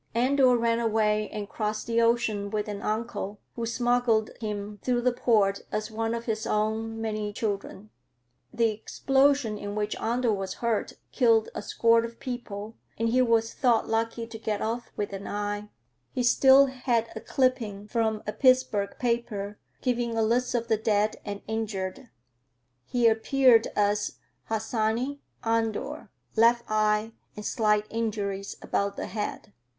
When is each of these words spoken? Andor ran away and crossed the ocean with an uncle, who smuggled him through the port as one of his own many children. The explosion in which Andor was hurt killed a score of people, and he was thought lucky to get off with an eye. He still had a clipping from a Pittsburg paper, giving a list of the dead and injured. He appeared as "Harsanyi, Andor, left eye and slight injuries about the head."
Andor 0.15 0.57
ran 0.57 0.79
away 0.79 1.29
and 1.29 1.47
crossed 1.47 1.85
the 1.85 2.01
ocean 2.01 2.49
with 2.49 2.67
an 2.67 2.81
uncle, 2.81 3.39
who 3.55 3.67
smuggled 3.67 4.31
him 4.41 4.79
through 4.81 5.01
the 5.01 5.13
port 5.13 5.61
as 5.71 5.91
one 5.91 6.15
of 6.15 6.25
his 6.25 6.47
own 6.47 6.99
many 6.99 7.31
children. 7.31 7.91
The 8.51 8.69
explosion 8.71 9.59
in 9.59 9.75
which 9.75 9.95
Andor 9.97 10.33
was 10.33 10.55
hurt 10.55 10.93
killed 11.11 11.49
a 11.53 11.61
score 11.61 12.03
of 12.03 12.19
people, 12.19 12.77
and 12.97 13.09
he 13.09 13.21
was 13.21 13.53
thought 13.53 13.87
lucky 13.87 14.25
to 14.25 14.39
get 14.39 14.59
off 14.59 14.91
with 14.97 15.13
an 15.13 15.27
eye. 15.27 15.69
He 16.11 16.23
still 16.23 16.65
had 16.65 17.09
a 17.15 17.19
clipping 17.21 17.87
from 17.87 18.23
a 18.25 18.33
Pittsburg 18.33 18.95
paper, 18.97 19.59
giving 19.83 20.17
a 20.17 20.23
list 20.23 20.55
of 20.55 20.67
the 20.67 20.77
dead 20.77 21.17
and 21.23 21.43
injured. 21.47 22.09
He 22.87 23.07
appeared 23.07 23.67
as 23.75 24.17
"Harsanyi, 24.49 25.19
Andor, 25.43 26.09
left 26.35 26.65
eye 26.67 27.11
and 27.35 27.45
slight 27.45 27.85
injuries 27.91 28.55
about 28.63 28.95
the 28.95 29.05
head." 29.05 29.53